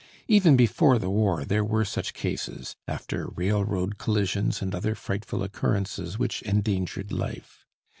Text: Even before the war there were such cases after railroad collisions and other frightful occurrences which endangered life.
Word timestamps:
Even 0.27 0.57
before 0.57 0.97
the 0.97 1.11
war 1.11 1.45
there 1.45 1.63
were 1.63 1.85
such 1.85 2.15
cases 2.15 2.75
after 2.87 3.27
railroad 3.27 3.99
collisions 3.99 4.59
and 4.59 4.73
other 4.73 4.95
frightful 4.95 5.43
occurrences 5.43 6.17
which 6.17 6.41
endangered 6.41 7.11
life. 7.11 7.67